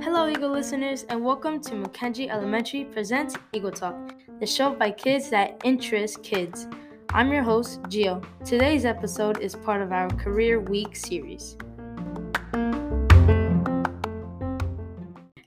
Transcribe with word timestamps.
Hello, 0.00 0.28
Eagle 0.28 0.50
listeners, 0.50 1.04
and 1.08 1.24
welcome 1.24 1.60
to 1.62 1.72
McKendree 1.72 2.28
Elementary 2.28 2.84
Presents 2.84 3.34
Eagle 3.52 3.72
Talk, 3.72 4.14
the 4.38 4.46
show 4.46 4.72
by 4.72 4.92
kids 4.92 5.28
that 5.30 5.60
interest 5.64 6.22
kids. 6.22 6.68
I'm 7.10 7.32
your 7.32 7.42
host, 7.42 7.82
Gio. 7.84 8.24
Today's 8.44 8.84
episode 8.84 9.40
is 9.40 9.56
part 9.56 9.82
of 9.82 9.90
our 9.90 10.08
Career 10.10 10.60
Week 10.60 10.94
series. 10.94 11.56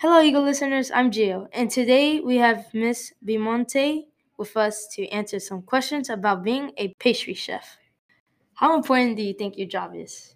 Hello, 0.01 0.21
Eagle 0.21 0.43
listeners, 0.43 0.91
I'm 0.91 1.09
Gio, 1.09 1.47
and 1.53 1.71
today 1.71 2.19
we 2.19 2.35
have 2.35 2.65
Miss 2.73 3.13
Bimonte 3.25 4.07
with 4.35 4.57
us 4.57 4.89
to 4.95 5.07
answer 5.07 5.39
some 5.39 5.61
questions 5.61 6.09
about 6.09 6.43
being 6.43 6.73
a 6.77 6.93
pastry 6.99 7.33
chef. 7.33 7.77
How 8.59 8.75
important 8.75 9.17
do 9.17 9.23
you 9.23 9.33
think 9.33 9.57
your 9.57 9.67
job 9.67 9.95
is? 9.95 10.35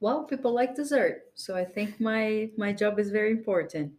well 0.00 0.24
people 0.24 0.52
like 0.52 0.74
dessert 0.74 1.30
so 1.34 1.56
i 1.56 1.64
think 1.64 2.00
my 2.00 2.50
my 2.56 2.72
job 2.72 2.98
is 2.98 3.10
very 3.10 3.30
important 3.30 3.92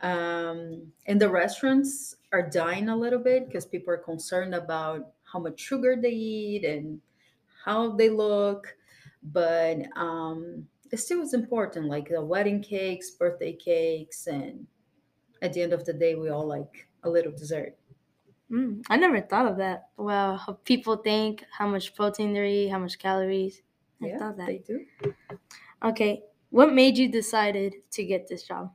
um, 0.00 0.92
and 1.06 1.20
the 1.20 1.28
restaurants 1.28 2.14
are 2.30 2.48
dying 2.48 2.88
a 2.88 2.96
little 2.96 3.18
bit 3.18 3.46
because 3.46 3.66
people 3.66 3.92
are 3.92 3.98
concerned 3.98 4.54
about 4.54 5.14
how 5.24 5.40
much 5.40 5.58
sugar 5.58 5.96
they 6.00 6.10
eat 6.12 6.64
and 6.64 7.00
how 7.64 7.96
they 7.96 8.08
look 8.08 8.76
but 9.22 9.78
um, 9.96 10.68
it 10.92 10.98
still 10.98 11.20
is 11.20 11.34
important 11.34 11.86
like 11.86 12.08
the 12.08 12.24
wedding 12.24 12.62
cakes 12.62 13.10
birthday 13.10 13.52
cakes 13.52 14.26
and 14.28 14.66
at 15.42 15.52
the 15.52 15.62
end 15.62 15.72
of 15.72 15.84
the 15.84 15.92
day 15.92 16.14
we 16.14 16.28
all 16.28 16.46
like 16.46 16.88
a 17.04 17.10
little 17.10 17.32
dessert 17.32 17.76
Mm, 18.50 18.82
I 18.88 18.96
never 18.96 19.20
thought 19.20 19.46
of 19.46 19.56
that. 19.58 19.90
Well, 19.96 20.36
how 20.36 20.54
people 20.54 20.96
think 20.96 21.44
how 21.52 21.66
much 21.68 21.94
protein 21.94 22.32
they 22.32 22.50
eat, 22.64 22.68
how 22.68 22.78
much 22.78 22.98
calories. 22.98 23.62
I 24.02 24.08
yeah 24.08 24.18
thought 24.18 24.36
that. 24.36 24.46
they 24.46 24.58
do 24.58 24.86
Okay, 25.82 26.22
what 26.50 26.72
made 26.72 26.96
you 26.98 27.08
decided 27.10 27.90
to 27.92 28.04
get 28.04 28.28
this 28.28 28.42
job? 28.44 28.72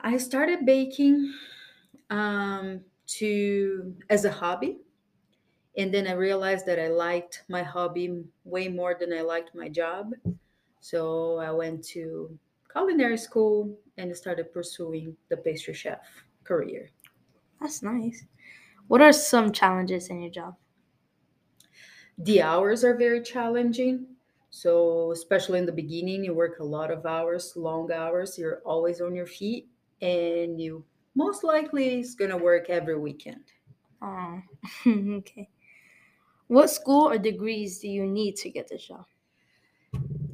i 0.00 0.16
started 0.16 0.64
baking 0.66 1.32
um, 2.10 2.84
to 3.06 3.96
as 4.10 4.24
a 4.26 4.32
hobby 4.32 4.80
and 5.78 5.92
then 5.94 6.06
i 6.06 6.12
realized 6.12 6.66
that 6.66 6.78
i 6.80 6.88
liked 6.88 7.44
my 7.48 7.62
hobby 7.62 8.24
way 8.44 8.68
more 8.68 8.96
than 8.98 9.12
i 9.12 9.20
liked 9.22 9.54
my 9.54 9.68
job 9.68 10.12
so 10.80 11.38
i 11.38 11.50
went 11.50 11.84
to 11.84 12.38
culinary 12.72 13.18
school 13.18 13.78
and 13.98 14.16
started 14.16 14.52
pursuing 14.52 15.16
the 15.30 15.36
pastry 15.38 15.74
chef 15.74 16.24
career 16.44 16.90
That's 17.60 17.82
nice. 17.82 18.24
What 18.88 19.02
are 19.02 19.12
some 19.12 19.52
challenges 19.52 20.10
in 20.10 20.20
your 20.22 20.30
job? 20.30 20.56
the 22.18 22.42
hours 22.42 22.84
are 22.84 22.96
very 22.96 23.22
challenging 23.22 24.16
so 24.50 25.10
especially 25.12 25.58
in 25.58 25.66
the 25.66 25.72
beginning 25.72 26.24
you 26.24 26.32
work 26.34 26.58
a 26.60 26.64
lot 26.64 26.90
of 26.90 27.04
hours 27.04 27.56
long 27.56 27.90
hours 27.92 28.38
you're 28.38 28.60
always 28.64 29.00
on 29.00 29.14
your 29.14 29.26
feet 29.26 29.68
and 30.00 30.60
you 30.60 30.84
most 31.14 31.42
likely 31.44 31.98
is 32.00 32.14
going 32.14 32.30
to 32.30 32.36
work 32.36 32.68
every 32.70 32.98
weekend 32.98 33.52
Oh, 34.00 34.42
okay. 34.86 35.50
What 36.48 36.70
school 36.70 37.08
or 37.08 37.18
degrees 37.18 37.78
do 37.78 37.88
you 37.88 38.06
need 38.06 38.36
to 38.38 38.50
get 38.50 38.68
this 38.68 38.86
job? 38.88 39.06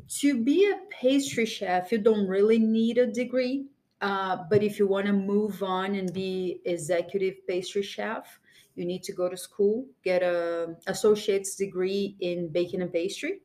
to 0.08 0.42
be 0.42 0.70
a 0.70 0.80
pastry 0.90 1.46
chef, 1.46 1.90
you 1.92 1.98
don't 1.98 2.26
really 2.28 2.58
need 2.58 2.98
a 2.98 3.06
degree. 3.06 3.66
Uh, 4.02 4.44
but 4.50 4.64
if 4.64 4.78
you 4.80 4.88
want 4.88 5.06
to 5.06 5.14
move 5.14 5.62
on 5.64 5.96
and 5.96 6.12
be 6.14 6.62
executive 6.66 7.46
pastry 7.48 7.82
chef, 7.84 8.40
you 8.76 8.86
need 8.86 9.04
to 9.04 9.14
go 9.14 9.28
to 9.30 9.38
school, 9.38 9.88
get 10.04 10.22
a 10.24 10.76
associate's 10.88 11.56
degree 11.56 12.16
in 12.20 12.48
baking 12.50 12.82
and 12.82 12.92
pastry. 12.92 13.42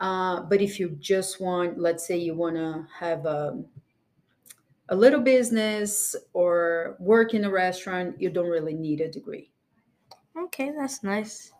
Uh, 0.00 0.42
but 0.42 0.62
if 0.62 0.80
you 0.80 0.90
just 0.90 1.40
want, 1.40 1.78
let's 1.78 2.06
say 2.06 2.18
you 2.18 2.34
want 2.34 2.56
to 2.56 2.88
have 2.98 3.26
a, 3.26 3.64
a 4.88 4.96
little 4.96 5.20
business 5.20 6.14
or 6.32 6.96
work 7.00 7.32
in 7.34 7.44
a 7.44 7.50
restaurant, 7.50 8.20
you 8.20 8.28
don't 8.30 8.48
really 8.48 8.74
need 8.74 9.00
a 9.00 9.10
degree. 9.10 9.52
Okay, 10.36 10.72
that's 10.72 11.04
nice. 11.04 11.52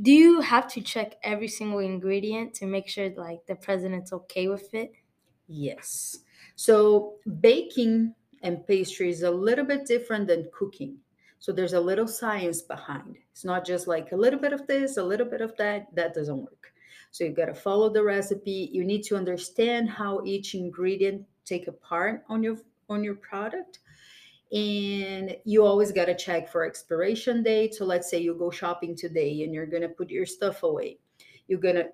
Do 0.00 0.10
you 0.10 0.40
have 0.40 0.66
to 0.72 0.80
check 0.80 1.14
every 1.22 1.46
single 1.46 1.78
ingredient 1.78 2.54
to 2.54 2.66
make 2.66 2.88
sure 2.88 3.10
like 3.10 3.46
the 3.46 3.54
president's 3.54 4.12
okay 4.12 4.48
with 4.48 4.74
it? 4.74 4.92
Yes. 5.48 6.18
So 6.56 7.14
baking 7.40 8.14
and 8.42 8.66
pastry 8.66 9.10
is 9.10 9.22
a 9.22 9.30
little 9.30 9.64
bit 9.64 9.86
different 9.86 10.26
than 10.28 10.50
cooking. 10.52 10.96
So 11.40 11.52
there's 11.52 11.74
a 11.74 11.80
little 11.80 12.08
science 12.08 12.62
behind. 12.62 13.16
It's 13.30 13.44
not 13.44 13.64
just 13.64 13.86
like 13.86 14.12
a 14.12 14.16
little 14.16 14.40
bit 14.40 14.52
of 14.52 14.66
this, 14.66 14.96
a 14.96 15.02
little 15.02 15.26
bit 15.26 15.40
of 15.40 15.56
that. 15.56 15.94
That 15.94 16.14
doesn't 16.14 16.36
work. 16.36 16.72
So 17.10 17.24
you've 17.24 17.36
got 17.36 17.46
to 17.46 17.54
follow 17.54 17.88
the 17.90 18.02
recipe. 18.02 18.70
You 18.72 18.84
need 18.84 19.02
to 19.04 19.16
understand 19.16 19.88
how 19.88 20.22
each 20.24 20.54
ingredient 20.54 21.24
take 21.44 21.68
a 21.68 21.72
part 21.72 22.24
on 22.28 22.42
your 22.42 22.56
on 22.88 23.04
your 23.04 23.14
product. 23.14 23.80
And 24.50 25.36
you 25.44 25.64
always 25.64 25.92
got 25.92 26.06
to 26.06 26.16
check 26.16 26.48
for 26.48 26.64
expiration 26.64 27.42
date. 27.42 27.74
So 27.74 27.84
let's 27.84 28.10
say 28.10 28.18
you 28.18 28.34
go 28.34 28.50
shopping 28.50 28.96
today 28.96 29.42
and 29.42 29.52
you're 29.52 29.66
going 29.66 29.82
to 29.82 29.88
put 29.88 30.10
your 30.10 30.26
stuff 30.26 30.62
away. 30.62 30.98
You're 31.48 31.60
going 31.60 31.76
to 31.76 31.88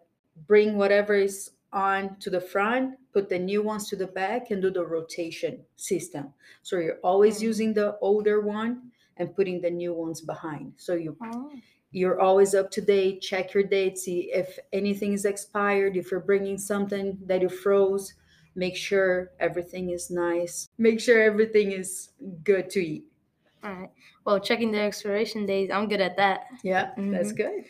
bring 0.46 0.76
whatever 0.76 1.14
is 1.14 1.50
on 1.74 2.16
to 2.20 2.30
the 2.30 2.40
front, 2.40 2.98
put 3.12 3.28
the 3.28 3.38
new 3.38 3.62
ones 3.62 3.88
to 3.90 3.96
the 3.96 4.06
back, 4.06 4.50
and 4.50 4.62
do 4.62 4.70
the 4.70 4.86
rotation 4.86 5.66
system. 5.76 6.34
So 6.62 6.78
you're 6.78 7.00
always 7.02 7.40
Mm. 7.40 7.42
using 7.42 7.74
the 7.74 7.98
older 8.00 8.40
one 8.40 8.92
and 9.16 9.34
putting 9.36 9.60
the 9.60 9.70
new 9.70 9.92
ones 9.94 10.20
behind. 10.22 10.74
So 10.76 10.94
you 10.94 11.18
Oh, 11.20 11.62
you're 11.92 12.20
always 12.20 12.54
up 12.54 12.70
to 12.72 12.80
date. 12.80 13.20
Check 13.22 13.54
your 13.54 13.62
date, 13.62 13.98
see 13.98 14.32
if 14.32 14.58
anything 14.72 15.12
is 15.12 15.24
expired. 15.24 15.96
If 15.96 16.10
you're 16.10 16.20
bringing 16.20 16.58
something 16.58 17.18
that 17.26 17.42
you 17.42 17.48
froze, 17.48 18.14
make 18.54 18.76
sure 18.76 19.32
everything 19.40 19.90
is 19.90 20.10
nice. 20.10 20.68
Make 20.78 21.00
sure 21.00 21.22
everything 21.22 21.72
is 21.72 22.10
good 22.44 22.70
to 22.70 22.80
eat. 22.84 23.06
all 23.62 23.72
right. 23.72 23.90
Well, 24.24 24.40
checking 24.40 24.72
the 24.72 24.80
expiration 24.80 25.46
dates, 25.46 25.72
I'm 25.72 25.88
good 25.88 26.00
at 26.00 26.16
that. 26.16 26.46
Yeah, 26.62 26.94
that's 27.10 27.32
Mhm. 27.32 27.36
good. 27.36 27.64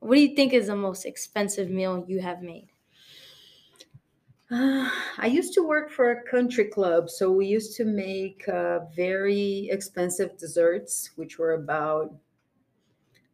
What 0.00 0.16
do 0.16 0.20
you 0.20 0.34
think 0.34 0.52
is 0.52 0.66
the 0.66 0.74
most 0.76 1.04
expensive 1.04 1.70
meal 1.70 2.04
you 2.08 2.20
have 2.20 2.42
made? 2.42 2.70
I 4.50 5.26
used 5.30 5.52
to 5.54 5.62
work 5.62 5.90
for 5.90 6.10
a 6.10 6.22
country 6.22 6.64
club, 6.64 7.10
so 7.10 7.30
we 7.30 7.46
used 7.46 7.76
to 7.76 7.84
make 7.84 8.48
uh, 8.48 8.80
very 8.96 9.68
expensive 9.70 10.38
desserts, 10.38 11.10
which 11.16 11.38
were 11.38 11.52
about 11.52 12.14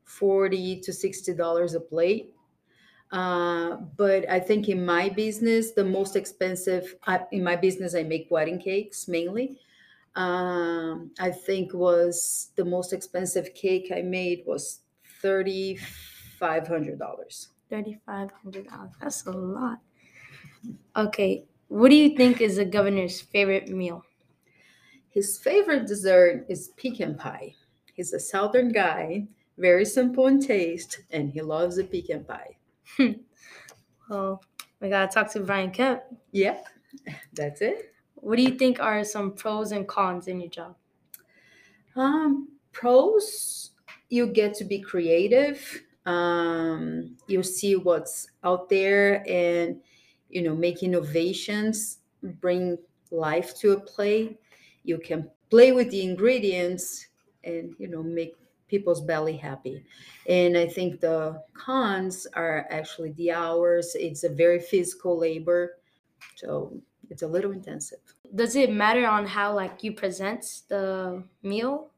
forty 0.04 0.80
to 0.80 0.92
sixty 0.92 1.32
dollars 1.32 1.75
a 1.75 1.80
plate. 1.80 2.34
Uh, 3.12 3.76
but 3.97 4.28
I 4.28 4.41
think 4.41 4.69
in 4.69 4.84
my 4.84 5.08
business, 5.08 5.70
the 5.70 5.84
most 5.84 6.16
expensive 6.16 6.97
in 7.31 7.44
my 7.44 7.54
business, 7.54 7.94
I 7.94 8.02
make 8.02 8.26
wedding 8.31 8.58
cakes 8.58 9.06
mainly. 9.06 9.60
Um, 10.16 11.12
I 11.20 11.31
think 11.31 11.75
was 11.75 12.50
the 12.56 12.64
most 12.64 12.92
expensive 12.92 13.54
cake 13.54 13.92
I 13.94 14.02
made 14.02 14.42
was 14.46 14.81
thirty 15.22 15.78
five 16.41 16.66
hundred 16.66 16.98
dollars. 16.98 17.50
Thirty-five 17.70 18.31
hundred 18.42 18.66
dollars. 18.66 18.91
That's 19.00 19.26
a 19.26 19.31
lot. 19.31 19.78
Okay. 20.97 21.44
What 21.69 21.88
do 21.91 21.97
you 21.97 22.16
think 22.16 22.41
is 22.41 22.56
the 22.56 22.64
governor's 22.64 23.20
favorite 23.20 23.69
meal? 23.69 24.04
His 25.10 25.38
favorite 25.38 25.86
dessert 25.86 26.47
is 26.48 26.69
pecan 26.76 27.16
pie. 27.16 27.54
He's 27.94 28.12
a 28.12 28.20
southern 28.20 28.72
guy, 28.72 29.26
very 29.58 29.84
simple 29.84 30.26
in 30.26 30.41
taste, 30.41 31.00
and 31.10 31.30
he 31.30 31.41
loves 31.41 31.76
the 31.76 31.84
pecan 31.84 32.25
pie. 32.25 32.56
Well, 34.10 34.42
we 34.80 34.88
gotta 34.88 35.10
talk 35.12 35.30
to 35.32 35.41
Brian 35.41 35.70
Kemp. 35.70 36.02
Yep, 36.32 36.66
that's 37.32 37.62
it. 37.62 37.92
What 38.16 38.36
do 38.36 38.42
you 38.42 38.56
think 38.56 38.81
are 38.81 39.04
some 39.04 39.32
pros 39.32 39.72
and 39.72 39.86
cons 39.86 40.28
in 40.28 40.41
your 40.41 40.50
job? 40.50 40.76
Um, 41.96 42.48
pros, 42.72 43.70
you 44.10 44.26
get 44.26 44.54
to 44.54 44.64
be 44.64 44.81
creative. 44.81 45.82
Um, 46.06 47.16
you 47.26 47.42
see 47.42 47.76
what's 47.76 48.28
out 48.43 48.69
there 48.69 49.25
and, 49.28 49.81
you 50.34 50.42
know, 50.42 50.54
make 50.54 50.82
innovations, 50.82 51.98
bring 52.22 52.76
life 53.10 53.56
to 53.60 53.72
a 53.72 53.81
plate. 53.81 54.38
You 54.82 54.98
can 54.98 55.31
play 55.48 55.72
with 55.72 55.90
the 55.90 56.02
ingredients 56.02 57.06
and, 57.44 57.75
you 57.78 57.86
know, 57.86 58.02
make 58.02 58.34
people's 58.66 59.00
belly 59.00 59.36
happy. 59.36 59.84
And 60.28 60.58
I 60.58 60.66
think 60.66 61.00
the 61.00 61.40
cons 61.54 62.26
are 62.34 62.66
actually 62.69 63.12
the 63.12 63.31
hours. 63.31 63.94
It's 63.94 64.25
a 64.25 64.28
very 64.28 64.58
physical 64.58 65.16
labor. 65.16 65.78
So 66.34 66.76
it's 67.10 67.22
a 67.22 67.28
little 67.28 67.52
intensive. 67.52 68.00
Does 68.34 68.56
it 68.56 68.72
matter 68.72 69.06
on 69.06 69.26
how 69.26 69.54
like 69.54 69.84
you 69.84 69.92
present 69.92 70.62
the 70.69 71.22
meal? 71.44 71.90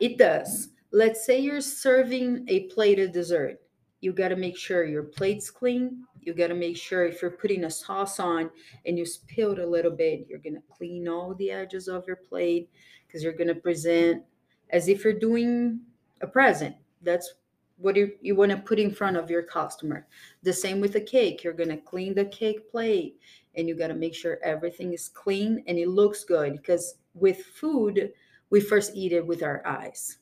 It 0.00 0.18
does. 0.18 0.70
Let's 0.90 1.24
say 1.24 1.38
you're 1.38 1.60
serving 1.60 2.44
a 2.48 2.64
plate 2.74 2.98
of 2.98 3.12
dessert. 3.12 3.60
You 4.00 4.12
got 4.12 4.28
to 4.28 4.36
make 4.36 4.56
sure 4.56 4.84
your 4.84 5.04
plate's 5.04 5.50
clean. 5.50 6.04
You 6.26 6.34
got 6.34 6.48
to 6.48 6.54
make 6.54 6.76
sure 6.76 7.06
if 7.06 7.22
you're 7.22 7.30
putting 7.30 7.64
a 7.64 7.70
sauce 7.70 8.18
on 8.18 8.50
and 8.84 8.98
you 8.98 9.06
spilled 9.06 9.60
a 9.60 9.66
little 9.66 9.92
bit, 9.92 10.26
you're 10.28 10.40
going 10.40 10.56
to 10.56 10.62
clean 10.76 11.06
all 11.06 11.34
the 11.34 11.52
edges 11.52 11.86
of 11.86 12.04
your 12.04 12.16
plate 12.16 12.68
because 13.06 13.22
you're 13.22 13.32
going 13.32 13.46
to 13.46 13.54
present 13.54 14.24
as 14.70 14.88
if 14.88 15.04
you're 15.04 15.12
doing 15.12 15.80
a 16.22 16.26
present. 16.26 16.74
That's 17.02 17.34
what 17.78 17.94
you, 17.94 18.12
you 18.20 18.34
want 18.34 18.50
to 18.50 18.56
put 18.56 18.80
in 18.80 18.90
front 18.90 19.16
of 19.16 19.30
your 19.30 19.44
customer. 19.44 20.08
The 20.42 20.52
same 20.52 20.80
with 20.80 20.94
the 20.94 21.00
cake. 21.00 21.44
You're 21.44 21.52
going 21.52 21.68
to 21.68 21.76
clean 21.76 22.12
the 22.12 22.24
cake 22.24 22.68
plate 22.68 23.20
and 23.54 23.68
you 23.68 23.76
got 23.76 23.88
to 23.88 23.94
make 23.94 24.14
sure 24.14 24.40
everything 24.42 24.92
is 24.92 25.08
clean 25.08 25.62
and 25.68 25.78
it 25.78 25.88
looks 25.88 26.24
good 26.24 26.56
because 26.56 26.96
with 27.14 27.38
food, 27.38 28.12
we 28.50 28.60
first 28.60 28.96
eat 28.96 29.12
it 29.12 29.24
with 29.24 29.44
our 29.44 29.64
eyes. 29.64 30.18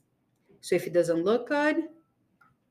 So 0.61 0.75
if 0.77 0.87
it 0.87 0.93
doesn't 0.93 1.25
look 1.25 1.49
good, 1.49 1.77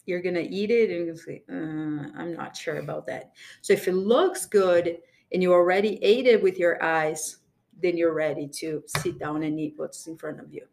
you're 0.06 0.22
going 0.22 0.36
to 0.36 0.48
eat 0.48 0.72
it 0.72 0.90
and 0.90 1.08
you 1.08 1.16
say, 1.16 1.44
uh, 1.50 2.20
I'm 2.20 2.36
not 2.36 2.56
sure 2.56 2.78
about 2.78 3.06
that. 3.08 3.32
So 3.62 3.74
if 3.74 3.88
it 3.88 3.94
looks 3.94 4.46
good 4.46 4.98
and 5.32 5.42
you 5.42 5.54
already 5.54 6.04
ate 6.04 6.28
it 6.28 6.42
with 6.42 6.58
your 6.58 6.84
eyes, 6.84 7.38
then 7.82 7.98
you're 7.98 8.14
ready 8.14 8.48
to 8.48 8.84
sit 8.88 9.20
down 9.20 9.44
and 9.44 9.60
eat 9.60 9.74
what's 9.78 10.08
in 10.08 10.18
front 10.18 10.40
of 10.40 10.54
you. 10.54 10.66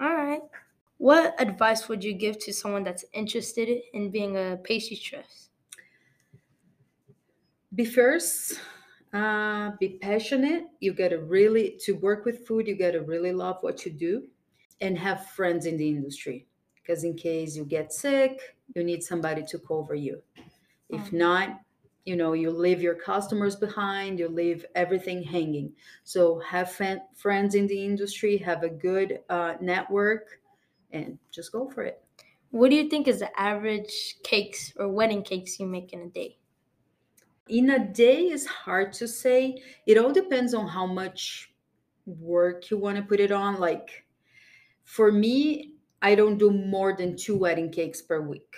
All 0.00 0.14
right. 0.14 0.40
What 0.98 1.34
advice 1.40 1.88
would 1.88 2.04
you 2.04 2.12
give 2.12 2.38
to 2.40 2.52
someone 2.52 2.84
that's 2.84 3.04
interested 3.12 3.68
in 3.92 4.10
being 4.10 4.36
a 4.36 4.58
pastry 4.62 4.96
chef? 4.96 5.24
Be 7.74 7.84
first, 7.84 8.60
uh, 9.12 9.70
be 9.78 9.98
passionate. 10.00 10.64
You 10.80 10.92
got 10.92 11.08
to 11.08 11.18
really, 11.18 11.78
to 11.84 11.92
work 11.92 12.24
with 12.24 12.46
food, 12.46 12.66
you 12.66 12.76
got 12.76 12.92
to 12.92 13.02
really 13.02 13.32
love 13.32 13.58
what 13.60 13.86
you 13.86 13.92
do 13.92 14.24
and 14.80 14.98
have 14.98 15.26
friends 15.28 15.66
in 15.66 15.76
the 15.76 15.88
industry. 15.88 16.46
Because 16.74 17.04
in 17.04 17.14
case 17.14 17.56
you 17.56 17.64
get 17.64 17.92
sick, 17.92 18.40
you 18.74 18.84
need 18.84 19.02
somebody 19.02 19.44
to 19.46 19.58
cover 19.58 19.94
you. 19.94 20.22
If 20.88 21.12
Mm. 21.12 21.14
not, 21.14 21.62
you 22.04 22.16
know, 22.16 22.32
you 22.32 22.50
leave 22.50 22.82
your 22.82 22.94
customers 22.94 23.56
behind, 23.56 24.18
you 24.18 24.28
leave 24.28 24.66
everything 24.74 25.22
hanging. 25.22 25.76
So 26.04 26.40
have 26.40 26.72
fan- 26.72 27.06
friends 27.14 27.54
in 27.54 27.66
the 27.66 27.84
industry, 27.84 28.38
have 28.38 28.62
a 28.62 28.68
good 28.70 29.22
uh, 29.28 29.56
network, 29.60 30.40
and 30.90 31.18
just 31.30 31.52
go 31.52 31.68
for 31.70 31.84
it. 31.84 32.04
What 32.50 32.70
do 32.70 32.76
you 32.76 32.88
think 32.88 33.08
is 33.08 33.20
the 33.20 33.40
average 33.40 34.16
cakes 34.24 34.72
or 34.76 34.88
wedding 34.88 35.22
cakes 35.22 35.60
you 35.60 35.66
make 35.66 35.92
in 35.92 36.00
a 36.02 36.08
day? 36.08 36.38
In 37.48 37.68
a 37.70 37.78
day 37.92 38.28
is 38.28 38.46
hard 38.46 38.92
to 38.94 39.08
say. 39.08 39.62
It 39.86 39.98
all 39.98 40.12
depends 40.12 40.54
on 40.54 40.68
how 40.68 40.86
much 40.86 41.52
work 42.06 42.70
you 42.70 42.78
want 42.78 42.96
to 42.98 43.02
put 43.02 43.20
it 43.20 43.32
on. 43.32 43.58
Like 43.60 44.06
for 44.84 45.12
me, 45.12 45.69
I 46.02 46.14
don't 46.14 46.38
do 46.38 46.50
more 46.50 46.94
than 46.96 47.16
two 47.16 47.36
wedding 47.36 47.70
cakes 47.70 48.02
per 48.02 48.20
week. 48.20 48.56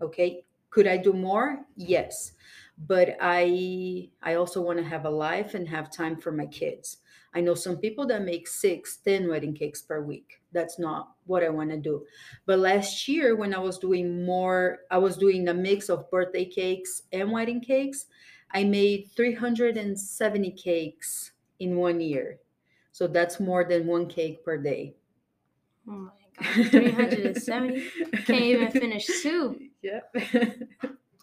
Okay. 0.00 0.44
Could 0.70 0.86
I 0.86 0.96
do 0.96 1.12
more? 1.12 1.66
Yes. 1.76 2.32
But 2.78 3.16
I 3.20 4.10
I 4.22 4.34
also 4.34 4.62
want 4.62 4.78
to 4.78 4.84
have 4.84 5.04
a 5.04 5.10
life 5.10 5.54
and 5.54 5.68
have 5.68 5.90
time 5.90 6.16
for 6.16 6.32
my 6.32 6.46
kids. 6.46 6.98
I 7.32 7.40
know 7.40 7.54
some 7.54 7.78
people 7.78 8.06
that 8.06 8.22
make 8.22 8.48
six, 8.48 8.96
ten 8.96 9.28
wedding 9.28 9.54
cakes 9.54 9.82
per 9.82 10.00
week. 10.02 10.42
That's 10.52 10.78
not 10.78 11.14
what 11.26 11.44
I 11.44 11.48
want 11.50 11.70
to 11.70 11.76
do. 11.76 12.06
But 12.46 12.58
last 12.58 13.06
year, 13.06 13.36
when 13.36 13.54
I 13.54 13.58
was 13.58 13.78
doing 13.78 14.24
more, 14.24 14.80
I 14.90 14.98
was 14.98 15.16
doing 15.16 15.48
a 15.48 15.54
mix 15.54 15.88
of 15.88 16.10
birthday 16.10 16.44
cakes 16.44 17.02
and 17.12 17.30
wedding 17.30 17.60
cakes. 17.60 18.06
I 18.50 18.64
made 18.64 19.10
370 19.14 20.50
cakes 20.52 21.32
in 21.60 21.76
one 21.76 22.00
year. 22.00 22.40
So 22.92 23.06
that's 23.06 23.38
more 23.40 23.64
than 23.64 23.86
one 23.86 24.08
cake 24.08 24.44
per 24.44 24.56
day. 24.58 24.96
Oh 25.86 25.90
my 25.92 26.10
370? 26.42 27.88
Can't 28.24 28.42
even 28.42 28.70
finish 28.70 29.06
two. 29.22 29.58
Yep. 29.82 30.14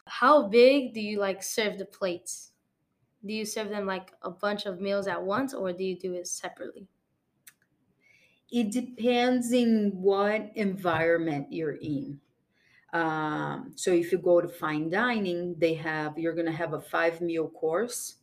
How 0.06 0.48
big 0.48 0.94
do 0.94 1.02
you 1.02 1.20
like 1.20 1.44
serve 1.44 1.78
the 1.78 1.86
plates? 1.86 2.52
Do 3.26 3.34
you 3.34 3.46
serve 3.46 3.70
them 3.70 3.86
like 3.86 4.12
a 4.22 4.30
bunch 4.30 4.66
of 4.66 4.80
meals 4.80 5.08
at 5.08 5.22
once 5.22 5.54
or 5.54 5.74
do 5.74 5.84
you 5.84 5.98
do 5.98 6.14
it 6.14 6.28
separately? 6.28 6.88
it 8.52 8.72
depends 8.72 9.52
in 9.52 9.92
what 9.94 10.52
environment 10.56 11.48
you're 11.52 11.76
in. 11.76 12.20
Um, 12.94 13.74
so 13.76 13.92
if 13.92 14.12
you 14.12 14.18
go 14.18 14.40
to 14.40 14.48
fine 14.48 14.90
dining, 14.90 15.56
they 15.58 15.74
have 15.76 16.18
you're 16.18 16.34
gonna 16.34 16.52
have 16.52 16.74
a 16.74 16.82
five 16.82 17.20
meal 17.20 17.50
course, 17.50 18.16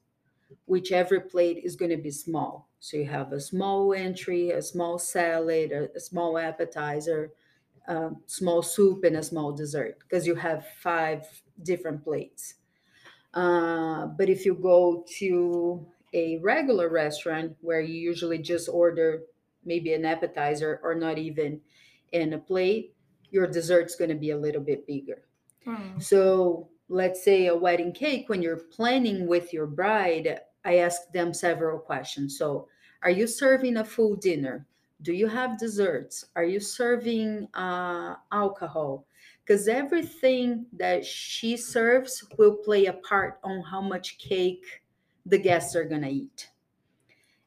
which 0.66 0.92
every 0.92 1.20
plate 1.20 1.58
is 1.64 1.76
gonna 1.76 1.96
be 1.96 2.10
small. 2.10 2.68
So 2.80 2.96
you 2.96 3.06
have 3.06 3.32
a 3.32 3.40
small 3.40 3.92
entry, 3.94 4.50
a 4.50 4.62
small 4.62 4.98
salad, 4.98 5.72
a, 5.72 5.90
a 5.96 6.00
small 6.00 6.38
appetizer, 6.38 7.32
a 7.86 8.10
small 8.26 8.62
soup, 8.62 9.04
and 9.04 9.16
a 9.16 9.22
small 9.22 9.52
dessert 9.52 9.98
because 10.00 10.26
you 10.26 10.34
have 10.36 10.66
five 10.80 11.42
different 11.62 12.04
plates. 12.04 12.54
Uh, 13.34 14.06
but 14.06 14.28
if 14.28 14.46
you 14.46 14.54
go 14.54 15.04
to 15.18 15.86
a 16.12 16.38
regular 16.38 16.88
restaurant 16.88 17.56
where 17.60 17.80
you 17.80 17.94
usually 17.94 18.38
just 18.38 18.68
order 18.68 19.24
maybe 19.64 19.92
an 19.92 20.04
appetizer 20.04 20.80
or 20.82 20.94
not 20.94 21.18
even 21.18 21.60
in 22.12 22.32
a 22.32 22.38
plate, 22.38 22.94
your 23.30 23.46
dessert's 23.46 23.96
going 23.96 24.10
to 24.10 24.14
be 24.14 24.30
a 24.30 24.38
little 24.38 24.60
bit 24.62 24.86
bigger. 24.86 25.26
Hmm. 25.64 25.98
So, 25.98 26.68
let's 26.88 27.24
say 27.24 27.46
a 27.46 27.56
wedding 27.56 27.92
cake, 27.92 28.28
when 28.28 28.42
you're 28.42 28.56
planning 28.56 29.26
with 29.26 29.52
your 29.52 29.66
bride, 29.66 30.40
I 30.64 30.78
ask 30.78 31.10
them 31.12 31.32
several 31.34 31.78
questions. 31.78 32.38
So, 32.38 32.68
are 33.02 33.10
you 33.10 33.26
serving 33.26 33.76
a 33.76 33.84
full 33.84 34.16
dinner? 34.16 34.66
Do 35.02 35.12
you 35.12 35.28
have 35.28 35.58
desserts? 35.58 36.24
Are 36.36 36.44
you 36.44 36.60
serving 36.60 37.48
uh, 37.54 38.16
alcohol? 38.32 39.04
Because 39.44 39.68
everything 39.68 40.64
that 40.72 41.04
she 41.04 41.56
serves 41.56 42.24
will 42.38 42.56
play 42.56 42.86
a 42.86 42.94
part 42.94 43.38
on 43.44 43.60
how 43.62 43.82
much 43.82 44.16
cake 44.18 44.64
the 45.26 45.38
guests 45.38 45.76
are 45.76 45.84
going 45.84 46.02
to 46.02 46.08
eat. 46.08 46.48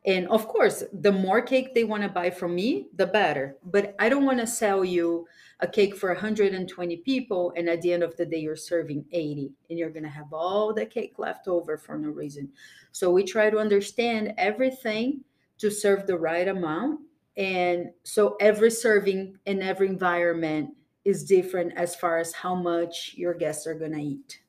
And 0.07 0.25
of 0.29 0.47
course, 0.47 0.83
the 0.93 1.11
more 1.11 1.41
cake 1.41 1.75
they 1.75 1.83
want 1.83 2.01
to 2.03 2.09
buy 2.09 2.29
from 2.29 2.55
me, 2.55 2.87
the 2.95 3.05
better. 3.05 3.57
But 3.65 3.93
I 3.99 4.07
don't 4.07 4.25
want 4.25 4.39
to 4.39 4.47
sell 4.47 4.85
you 4.85 5.27
a 5.59 5.67
cake 5.67 5.97
for 5.97 6.09
120 6.13 6.97
people 6.97 7.51
and 7.57 7.67
at 7.67 7.81
the 7.81 7.91
end 7.91 8.03
of 8.03 8.15
the 8.15 8.25
day 8.25 8.37
you're 8.37 8.55
serving 8.55 9.03
80 9.11 9.51
and 9.69 9.77
you're 9.77 9.89
going 9.89 10.03
to 10.03 10.09
have 10.09 10.31
all 10.31 10.73
the 10.73 10.85
cake 10.85 11.15
left 11.17 11.47
over 11.49 11.77
for 11.77 11.97
no 11.97 12.09
reason. 12.09 12.49
So 12.93 13.11
we 13.11 13.23
try 13.23 13.49
to 13.49 13.57
understand 13.57 14.33
everything 14.37 15.21
to 15.57 15.69
serve 15.69 16.07
the 16.07 16.17
right 16.17 16.47
amount 16.47 17.01
and 17.35 17.89
so 18.03 18.35
every 18.39 18.71
serving 18.71 19.37
in 19.45 19.61
every 19.61 19.87
environment 19.87 20.71
is 21.05 21.23
different 21.23 21.73
as 21.75 21.95
far 21.95 22.17
as 22.17 22.33
how 22.33 22.55
much 22.55 23.13
your 23.15 23.33
guests 23.33 23.67
are 23.67 23.75
going 23.75 23.93
to 23.93 24.01
eat. 24.01 24.41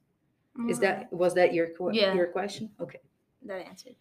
Is 0.69 0.81
that 0.81 1.13
was 1.13 1.35
that 1.35 1.55
your 1.55 1.69
Yeah. 1.93 2.15
your 2.15 2.27
question? 2.27 2.71
Okay. 2.81 3.01
that 3.43 3.67
answered. 3.67 3.95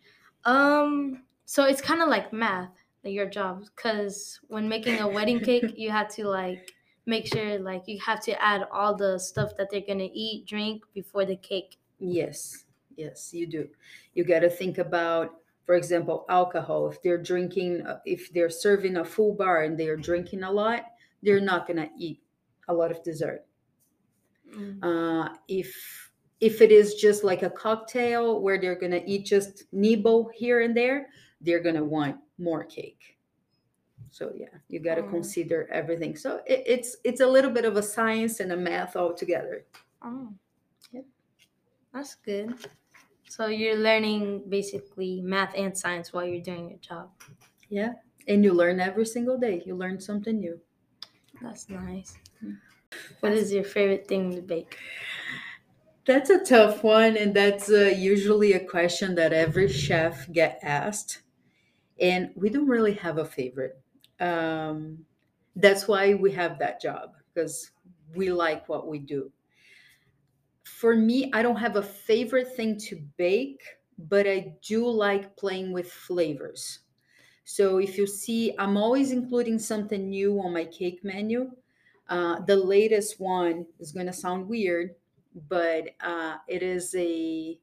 Um, 0.45 1.23
so 1.47 1.63
it's 1.63 1.79
kind 1.79 2.01
of 2.01 2.09
like 2.09 2.33
math, 2.33 2.73
like 3.05 3.13
your 3.13 3.25
job, 3.25 3.63
because 3.73 4.37
when 4.49 4.67
making 4.67 4.99
a 4.99 5.07
wedding 5.07 5.39
cake, 5.39 5.73
you 5.77 5.89
have 5.89 6.13
to 6.15 6.27
like 6.27 6.73
make 7.05 7.25
sure 7.25 7.57
like 7.57 7.83
you 7.87 7.97
have 8.05 8.19
to 8.25 8.43
add 8.43 8.65
all 8.69 8.93
the 8.93 9.17
stuff 9.17 9.51
that 9.57 9.69
they're 9.71 9.79
gonna 9.87 10.09
eat, 10.13 10.45
drink 10.45 10.83
before 10.93 11.23
the 11.23 11.37
cake. 11.37 11.77
Yes, 11.99 12.65
yes, 12.97 13.33
you 13.33 13.47
do. 13.47 13.69
You 14.13 14.25
got 14.25 14.39
to 14.39 14.49
think 14.49 14.77
about, 14.77 15.35
for 15.65 15.75
example, 15.75 16.25
alcohol. 16.27 16.89
If 16.89 17.01
they're 17.01 17.17
drinking, 17.17 17.87
uh, 17.87 17.99
if 18.05 18.33
they're 18.33 18.49
serving 18.49 18.97
a 18.97 19.05
full 19.05 19.33
bar 19.33 19.63
and 19.63 19.79
they're 19.79 19.95
drinking 19.95 20.43
a 20.43 20.51
lot, 20.51 20.83
they're 21.23 21.39
not 21.39 21.65
going 21.65 21.77
to 21.77 21.89
eat 21.97 22.19
a 22.67 22.73
lot 22.73 22.91
of 22.91 23.01
dessert. 23.03 23.45
Mm. 24.53 24.83
Uh, 24.83 25.29
if 25.47 26.11
if 26.41 26.61
it 26.61 26.73
is 26.73 26.95
just 26.95 27.23
like 27.23 27.41
a 27.41 27.49
cocktail 27.49 28.41
where 28.41 28.59
they're 28.59 28.77
going 28.77 28.91
to 28.91 29.09
eat 29.09 29.25
just 29.25 29.63
nibble 29.71 30.29
here 30.35 30.61
and 30.61 30.75
there, 30.75 31.07
they're 31.41 31.59
going 31.61 31.75
to 31.75 31.83
want 31.83 32.17
more 32.37 32.63
cake. 32.63 33.17
So 34.11 34.31
yeah, 34.35 34.47
you 34.69 34.79
got 34.79 34.95
to 34.95 35.01
Oh. 35.03 35.09
consider 35.09 35.67
everything. 35.71 36.15
So 36.15 36.41
it, 36.45 36.63
it's 36.65 36.97
it's 37.03 37.21
a 37.21 37.27
little 37.27 37.51
bit 37.51 37.65
of 37.65 37.75
a 37.77 37.83
science 37.83 38.39
and 38.39 38.51
a 38.51 38.57
math 38.57 38.95
all 38.95 39.13
together. 39.13 39.65
Oh, 40.01 40.29
Yep. 40.91 41.05
that's 41.93 42.15
good. 42.15 42.53
So 43.27 43.47
you're 43.47 43.75
learning 43.75 44.43
basically 44.49 45.21
math 45.21 45.53
and 45.55 45.77
science 45.77 46.13
while 46.13 46.25
you're 46.25 46.41
doing 46.41 46.69
your 46.69 46.79
job. 46.79 47.09
Yeah, 47.69 47.93
and 48.27 48.43
you 48.43 48.53
learn 48.53 48.79
every 48.79 49.05
single 49.05 49.37
day. 49.37 49.61
You 49.65 49.75
learn 49.75 49.99
something 49.99 50.39
new. 50.39 50.59
That's 51.41 51.69
nice. 51.69 52.17
Mm. 52.43 52.57
What 53.19 53.33
is 53.33 53.51
your 53.51 53.65
favorite 53.65 54.07
thing 54.07 54.33
to 54.35 54.41
bake? 54.41 54.77
That's 56.05 56.29
a 56.29 56.39
tough 56.43 56.83
one, 56.83 57.17
and 57.17 57.33
that's 57.35 57.69
uh, 57.69 57.91
usually 57.97 58.53
a 58.53 58.65
question 58.65 59.15
that 59.15 59.33
every 59.33 59.67
chef 59.67 60.31
get 60.31 60.59
asked. 60.63 61.21
And 61.99 62.31
we 62.35 62.49
don't 62.49 62.67
really 62.67 62.93
have 62.95 63.17
a 63.17 63.25
favorite. 63.25 63.81
Um, 64.19 65.05
that's 65.55 65.87
why 65.87 66.13
we 66.13 66.31
have 66.33 66.59
that 66.59 66.81
job 66.81 67.15
because 67.33 67.71
we 68.15 68.31
like 68.31 68.69
what 68.69 68.87
we 68.87 68.99
do. 68.99 69.31
For 70.63 70.95
me, 70.95 71.31
I 71.33 71.41
don't 71.41 71.55
have 71.57 71.75
a 71.75 71.83
favorite 71.83 72.55
thing 72.55 72.77
to 72.81 72.97
bake, 73.17 73.63
but 73.97 74.27
I 74.27 74.57
do 74.61 74.87
like 74.87 75.37
playing 75.37 75.71
with 75.71 75.91
flavors. 75.91 76.79
So 77.45 77.79
if 77.79 77.97
you 77.97 78.07
see, 78.07 78.55
I'm 78.59 78.77
always 78.77 79.11
including 79.11 79.59
something 79.59 80.09
new 80.09 80.39
on 80.41 80.53
my 80.53 80.65
cake 80.65 81.03
menu. 81.03 81.55
Uh, 82.09 82.41
the 82.41 82.57
latest 82.57 83.19
one 83.19 83.67
is 83.79 83.91
going 83.93 84.07
to 84.07 84.13
sound 84.13 84.47
weird, 84.49 84.95
but 85.35 85.91
uh, 86.01 86.39
it 86.47 86.63
is 86.63 86.95
a 86.95 87.59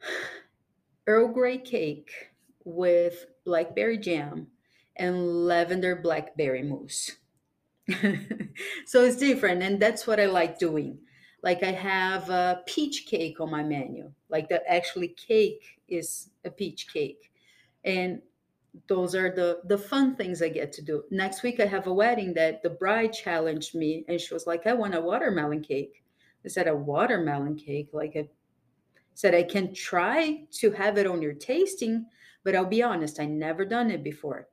Earl 1.06 1.28
Grey 1.28 1.58
cake 1.58 2.29
with 2.64 3.26
blackberry 3.44 3.98
jam 3.98 4.48
and 4.96 5.46
lavender 5.46 5.96
blackberry 5.96 6.62
mousse. 6.62 7.12
so 8.86 9.04
it's 9.04 9.16
different, 9.16 9.62
and 9.62 9.80
that's 9.80 10.06
what 10.06 10.20
I 10.20 10.26
like 10.26 10.58
doing. 10.58 10.98
Like 11.42 11.62
I 11.62 11.72
have 11.72 12.28
a 12.28 12.62
peach 12.66 13.06
cake 13.06 13.40
on 13.40 13.50
my 13.50 13.62
menu. 13.62 14.12
Like 14.28 14.48
that 14.50 14.62
actually 14.68 15.08
cake 15.08 15.80
is 15.88 16.30
a 16.44 16.50
peach 16.50 16.92
cake. 16.92 17.32
And 17.84 18.20
those 18.86 19.14
are 19.14 19.34
the 19.34 19.60
the 19.64 19.78
fun 19.78 20.16
things 20.16 20.42
I 20.42 20.48
get 20.48 20.72
to 20.74 20.82
do. 20.82 21.04
Next 21.10 21.42
week 21.42 21.60
I 21.60 21.66
have 21.66 21.86
a 21.86 21.94
wedding 21.94 22.34
that 22.34 22.62
the 22.62 22.70
bride 22.70 23.12
challenged 23.12 23.74
me 23.74 24.04
and 24.08 24.20
she 24.20 24.34
was 24.34 24.46
like, 24.46 24.66
I 24.66 24.74
want 24.74 24.94
a 24.94 25.00
watermelon 25.00 25.62
cake. 25.62 26.04
I 26.44 26.48
said 26.48 26.68
a 26.68 26.74
watermelon 26.74 27.56
cake, 27.56 27.88
like 27.92 28.16
I 28.16 28.28
said 29.14 29.34
I 29.34 29.42
can 29.42 29.74
try 29.74 30.44
to 30.52 30.70
have 30.72 30.98
it 30.98 31.06
on 31.06 31.20
your 31.20 31.34
tasting, 31.34 32.06
but 32.44 32.54
I'll 32.54 32.64
be 32.64 32.82
honest, 32.82 33.20
I 33.20 33.26
never 33.26 33.64
done 33.64 33.90
it 33.90 34.02
before. 34.02 34.48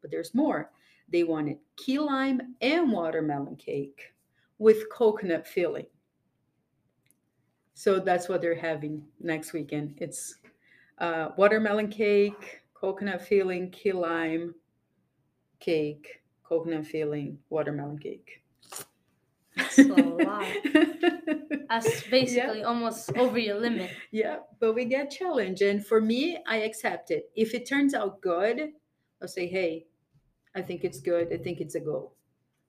But 0.00 0.10
there's 0.10 0.34
more. 0.34 0.70
They 1.08 1.24
wanted 1.24 1.58
key 1.76 1.98
lime 1.98 2.54
and 2.60 2.92
watermelon 2.92 3.56
cake 3.56 4.14
with 4.58 4.90
coconut 4.90 5.46
filling. 5.46 5.86
So 7.74 7.98
that's 7.98 8.28
what 8.28 8.42
they're 8.42 8.54
having 8.54 9.04
next 9.20 9.52
weekend. 9.52 9.94
It's 9.98 10.36
uh, 10.98 11.30
watermelon 11.36 11.88
cake, 11.88 12.60
coconut 12.74 13.22
filling, 13.22 13.70
key 13.70 13.92
lime 13.92 14.54
cake, 15.60 16.22
coconut 16.42 16.86
filling, 16.86 17.38
watermelon 17.48 17.98
cake. 17.98 18.42
That's 19.76 19.88
a 19.88 19.94
lot. 19.94 20.46
That's 21.68 22.02
basically 22.08 22.60
yeah. 22.60 22.66
almost 22.66 23.16
over 23.16 23.38
your 23.38 23.58
limit. 23.58 23.90
Yeah, 24.10 24.38
but 24.58 24.74
we 24.74 24.84
get 24.86 25.10
challenged. 25.10 25.62
And 25.62 25.86
for 25.86 26.00
me, 26.00 26.38
I 26.46 26.58
accept 26.58 27.10
it. 27.10 27.30
If 27.36 27.54
it 27.54 27.66
turns 27.66 27.94
out 27.94 28.20
good, 28.20 28.72
I'll 29.22 29.28
say, 29.28 29.46
hey, 29.46 29.86
I 30.54 30.62
think 30.62 30.84
it's 30.84 31.00
good. 31.00 31.32
I 31.32 31.36
think 31.36 31.60
it's 31.60 31.76
a 31.76 31.80
go. 31.80 32.12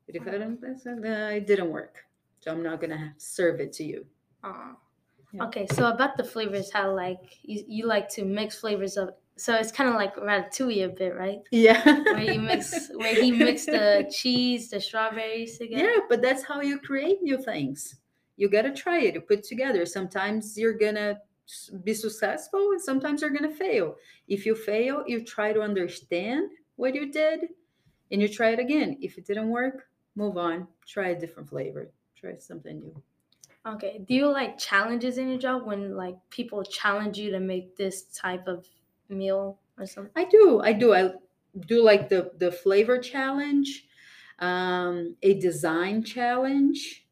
But 0.06 0.16
if 0.16 0.28
I 0.28 0.38
don't, 0.38 0.64
uh, 0.64 1.30
it 1.34 1.48
didn't 1.48 1.70
work. 1.70 2.06
So 2.42 2.52
I'm 2.52 2.64
not 2.64 2.80
going 2.80 2.92
to 2.92 3.14
serve 3.18 3.60
it 3.60 3.74
to 3.74 3.84
you. 3.84 4.06
Uh, 4.44 4.74
yeah. 5.34 5.46
Okay, 5.46 5.66
so 5.72 5.88
about 5.88 6.18
the 6.18 6.24
flavors, 6.24 6.72
how 6.72 6.94
like 6.94 7.40
you, 7.44 7.64
you 7.68 7.88
like 7.88 8.10
to 8.10 8.26
mix 8.26 8.60
flavors 8.60 8.98
of 8.98 9.12
so 9.38 9.56
it's 9.56 9.72
kind 9.72 9.90
of 9.90 9.96
like 9.96 10.16
ratatouille 10.16 10.86
a 10.86 10.90
bit, 10.90 11.16
right? 11.16 11.40
Yeah. 11.52 11.84
where 11.84 12.34
you 12.34 12.40
mix, 12.40 12.90
where 12.96 13.16
he 13.16 13.32
mixed 13.32 13.68
the 13.68 14.10
cheese, 14.14 14.70
the 14.70 14.80
strawberries 14.80 15.58
together. 15.58 15.84
Yeah, 15.84 15.98
but 16.10 16.22
that's 16.22 16.44
how 16.44 16.62
you 16.62 16.80
create 16.80 17.22
new 17.22 17.42
things. 17.42 17.96
You 18.38 18.50
gotta 18.50 18.72
try 18.72 19.02
it. 19.02 19.16
You 19.16 19.22
put 19.22 19.44
together. 19.44 19.86
Sometimes 19.86 20.58
you're 20.58 20.78
gonna 20.78 21.20
be 21.84 21.94
successful, 21.94 22.72
and 22.72 22.82
sometimes 22.82 23.22
you're 23.22 23.30
gonna 23.32 23.54
fail. 23.54 23.96
If 24.28 24.46
you 24.46 24.56
fail, 24.56 25.04
you 25.08 25.24
try 25.24 25.54
to 25.54 25.62
understand 25.62 26.50
what 26.76 26.96
you 26.96 27.12
did, 27.12 27.42
and 28.12 28.22
you 28.22 28.28
try 28.28 28.50
it 28.52 28.60
again. 28.60 28.98
If 29.02 29.18
it 29.18 29.26
didn't 29.26 29.50
work, 29.50 29.88
move 30.16 30.38
on. 30.38 30.68
Try 30.86 31.10
a 31.10 31.20
different 31.20 31.50
flavor. 31.50 31.92
Try 32.16 32.38
something 32.38 32.80
new. 32.80 33.02
Okay. 33.66 34.02
Do 34.08 34.14
you 34.14 34.28
like 34.28 34.58
challenges 34.58 35.18
in 35.18 35.30
your 35.30 35.38
job 35.38 35.66
when 35.66 35.96
like 35.96 36.16
people 36.30 36.64
challenge 36.64 37.18
you 37.18 37.32
to 37.32 37.40
make 37.40 37.76
this 37.76 38.04
type 38.04 38.48
of 38.48 38.68
meal 39.12 39.60
or 39.78 39.86
something? 39.86 40.12
I 40.16 40.26
do. 40.26 40.62
I 40.64 40.74
do. 40.74 40.94
I 40.94 41.12
do 41.68 41.84
like 41.84 42.10
the 42.10 42.32
the 42.38 42.52
flavor 42.52 42.98
challenge, 42.98 43.88
um, 44.40 45.16
a 45.22 45.40
design 45.40 46.04
challenge. 46.04 47.08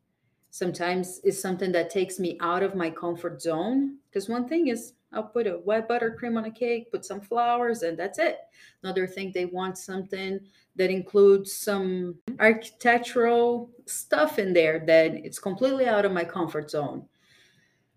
Sometimes 0.52 1.20
is 1.20 1.40
something 1.40 1.72
that 1.74 1.90
takes 1.90 2.20
me 2.20 2.38
out 2.42 2.64
of 2.64 2.76
my 2.76 2.90
comfort 2.90 3.42
zone. 3.42 3.98
Because 4.10 4.28
one 4.28 4.48
thing 4.48 4.68
is 4.68 4.94
I'll 5.12 5.24
put 5.24 5.48
a 5.48 5.54
white 5.54 5.88
buttercream 5.88 6.38
on 6.38 6.46
a 6.46 6.52
cake, 6.52 6.92
put 6.92 7.06
some 7.06 7.22
flowers, 7.22 7.82
and 7.84 7.98
that's 7.98 8.20
it. 8.20 8.40
Another 8.84 9.08
thing, 9.08 9.32
they 9.32 9.46
want 9.46 9.78
something 9.78 10.40
that 10.76 10.92
includes 10.92 11.52
some 11.54 12.16
architectural 12.40 13.72
stuff 13.86 14.38
in 14.38 14.54
there 14.54 14.84
that 14.86 15.14
it's 15.14 15.40
completely 15.40 15.88
out 15.88 16.06
of 16.06 16.12
my 16.12 16.24
comfort 16.24 16.70
zone. 16.70 17.06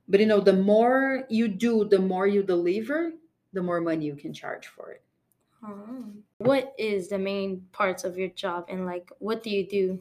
But 0.08 0.20
you 0.20 0.26
know, 0.26 0.40
the 0.40 0.54
more 0.54 1.24
you 1.28 1.48
do, 1.48 1.86
the 1.88 1.98
more 1.98 2.26
you 2.26 2.42
deliver, 2.42 3.12
the 3.52 3.62
more 3.62 3.80
money 3.80 4.06
you 4.06 4.16
can 4.16 4.32
charge 4.32 4.66
for 4.66 4.92
it. 4.92 5.02
Oh. 5.64 6.04
What 6.38 6.74
is 6.78 7.08
the 7.08 7.18
main 7.18 7.66
parts 7.72 8.04
of 8.04 8.16
your 8.16 8.28
job 8.28 8.66
and 8.68 8.84
like 8.84 9.10
what 9.18 9.42
do 9.42 9.50
you 9.50 9.68
do? 9.68 10.00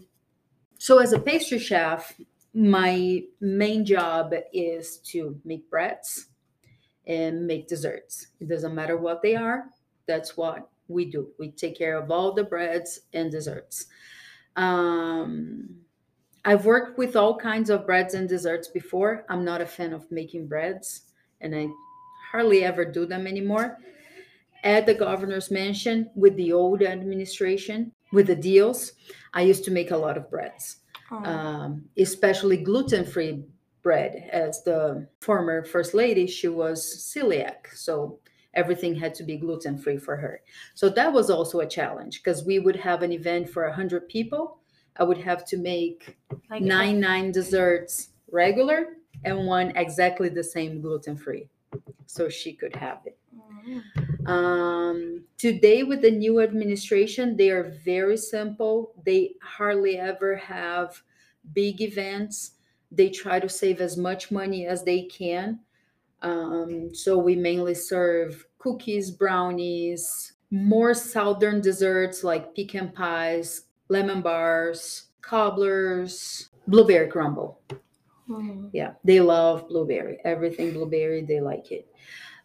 So 0.79 0.97
as 0.97 1.13
a 1.13 1.19
pastry 1.19 1.59
chef, 1.59 2.19
my 2.53 3.23
main 3.39 3.85
job 3.85 4.33
is 4.51 4.97
to 5.11 5.39
make 5.45 5.69
breads 5.69 6.27
and 7.05 7.45
make 7.45 7.67
desserts. 7.67 8.27
It 8.39 8.49
doesn't 8.49 8.75
matter 8.75 8.97
what 8.97 9.21
they 9.21 9.35
are. 9.35 9.65
That's 10.07 10.35
what 10.35 10.69
we 10.87 11.05
do. 11.05 11.29
We 11.39 11.51
take 11.51 11.77
care 11.77 11.97
of 11.97 12.11
all 12.11 12.33
the 12.33 12.43
breads 12.43 13.01
and 13.13 13.31
desserts. 13.31 13.85
Um, 14.55 15.75
I've 16.43 16.65
worked 16.65 16.97
with 16.97 17.15
all 17.15 17.37
kinds 17.37 17.69
of 17.69 17.85
breads 17.85 18.13
and 18.13 18.27
desserts 18.27 18.67
before. 18.67 19.25
I'm 19.29 19.45
not 19.45 19.61
a 19.61 19.65
fan 19.65 19.93
of 19.93 20.11
making 20.11 20.47
breads, 20.47 21.03
and 21.39 21.55
I 21.55 21.69
hardly 22.31 22.63
ever 22.63 22.85
do 22.85 23.05
them 23.05 23.27
anymore. 23.27 23.77
At 24.63 24.85
the 24.85 24.93
governor's 24.93 25.51
mansion 25.51 26.09
with 26.15 26.35
the 26.35 26.53
old 26.53 26.83
administration, 26.83 27.91
with 28.11 28.27
the 28.27 28.35
Deals, 28.35 28.93
I 29.33 29.41
used 29.41 29.63
to 29.65 29.71
make 29.71 29.91
a 29.91 29.97
lot 29.97 30.17
of 30.17 30.29
breads, 30.29 30.77
oh. 31.11 31.23
um, 31.23 31.85
especially 31.97 32.57
gluten 32.57 33.05
free 33.05 33.43
bread. 33.81 34.29
As 34.31 34.63
the 34.63 35.07
former 35.19 35.63
first 35.63 35.93
lady, 35.93 36.27
she 36.27 36.47
was 36.47 37.11
celiac. 37.15 37.73
So 37.73 38.19
everything 38.53 38.93
had 38.93 39.15
to 39.15 39.23
be 39.23 39.37
gluten 39.37 39.77
free 39.77 39.97
for 39.97 40.15
her. 40.15 40.41
So 40.75 40.89
that 40.89 41.11
was 41.11 41.29
also 41.29 41.61
a 41.61 41.67
challenge 41.67 42.21
because 42.21 42.45
we 42.45 42.59
would 42.59 42.75
have 42.75 43.01
an 43.01 43.11
event 43.11 43.49
for 43.49 43.65
100 43.65 44.07
people. 44.09 44.59
I 44.97 45.03
would 45.03 45.17
have 45.19 45.45
to 45.45 45.57
make 45.57 46.17
like 46.49 46.61
nine, 46.61 46.99
nine 46.99 47.31
desserts 47.31 48.09
regular 48.29 48.97
and 49.23 49.47
one 49.47 49.75
exactly 49.75 50.29
the 50.29 50.43
same 50.43 50.81
gluten 50.81 51.17
free 51.17 51.49
so 52.05 52.29
she 52.29 52.53
could 52.53 52.75
have 52.75 52.99
it. 53.05 53.17
Mm. 53.65 54.27
Um, 54.27 55.23
today, 55.37 55.83
with 55.83 56.01
the 56.01 56.11
new 56.11 56.41
administration, 56.41 57.35
they 57.35 57.49
are 57.49 57.73
very 57.83 58.17
simple. 58.17 58.93
They 59.05 59.35
hardly 59.41 59.97
ever 59.97 60.35
have 60.35 61.01
big 61.53 61.81
events. 61.81 62.51
They 62.91 63.09
try 63.09 63.39
to 63.39 63.49
save 63.49 63.81
as 63.81 63.97
much 63.97 64.31
money 64.31 64.67
as 64.67 64.83
they 64.83 65.03
can. 65.03 65.59
Um, 66.21 66.93
so 66.93 67.17
we 67.17 67.35
mainly 67.35 67.73
serve 67.73 68.45
cookies, 68.59 69.09
brownies, 69.09 70.33
more 70.51 70.93
southern 70.93 71.61
desserts 71.61 72.23
like 72.23 72.53
pecan 72.53 72.91
pies, 72.91 73.63
lemon 73.87 74.21
bars, 74.21 75.05
cobblers, 75.21 76.49
blueberry 76.67 77.07
crumble. 77.07 77.61
Mm. 78.29 78.69
Yeah, 78.73 78.93
they 79.03 79.19
love 79.19 79.67
blueberry. 79.67 80.19
Everything 80.23 80.71
blueberry, 80.73 81.23
they 81.23 81.41
like 81.41 81.71
it. 81.71 81.87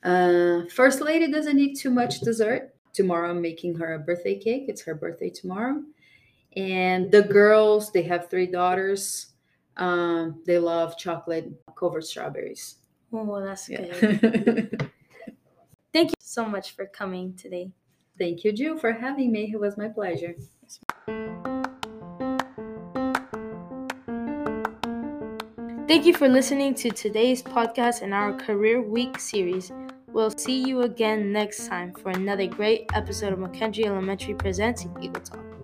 Uh, 0.03 0.63
First 0.71 1.01
lady 1.01 1.31
doesn't 1.31 1.59
eat 1.59 1.79
too 1.79 1.91
much 1.91 2.21
dessert. 2.21 2.75
Tomorrow, 2.93 3.31
I'm 3.31 3.43
making 3.43 3.75
her 3.77 3.95
a 3.95 3.99
birthday 3.99 4.39
cake. 4.39 4.65
It's 4.69 4.83
her 4.83 4.95
birthday 4.95 5.31
tomorrow. 5.31 5.83
And 6.57 7.11
the 7.11 7.23
girls, 7.23 7.93
they 7.93 8.03
have 8.05 8.31
three 8.31 8.47
daughters. 8.47 9.33
Um, 9.77 10.43
they 10.47 10.59
love 10.59 10.97
chocolate 10.97 11.53
covered 11.79 12.05
strawberries. 12.05 12.77
Oh, 13.13 13.41
that's 13.45 13.69
yeah. 13.69 13.83
good. 13.83 14.91
Thank 15.93 16.11
you 16.11 16.15
so 16.19 16.47
much 16.47 16.73
for 16.73 16.87
coming 16.87 17.35
today. 17.35 17.71
Thank 18.19 18.45
you, 18.45 18.53
Jill, 18.53 18.79
for 18.79 18.93
having 18.93 19.33
me. 19.33 19.51
It 19.53 19.61
was 19.61 19.77
my 19.77 19.89
pleasure. 19.89 20.35
Thank 25.87 26.05
you 26.05 26.15
for 26.15 26.29
listening 26.29 26.75
to 26.77 26.91
today's 26.91 27.45
podcast 27.45 28.03
in 28.03 28.13
our 28.13 28.33
Career 28.33 28.83
Week 28.83 29.21
series. 29.21 29.71
We'll 30.09 30.33
see 30.33 30.61
you 30.65 30.81
again 30.83 31.31
next 31.31 31.69
time 31.69 31.95
for 31.95 32.11
another 32.11 32.49
great 32.49 32.91
episode 32.93 33.33
of 33.33 33.39
McKendree 33.39 33.87
Elementary 33.87 34.35
Presents 34.35 34.85
Eagle 35.01 35.21
Talk. 35.23 35.56